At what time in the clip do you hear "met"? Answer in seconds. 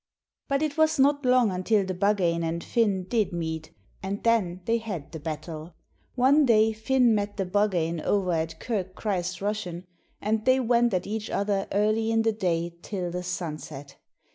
7.13-7.37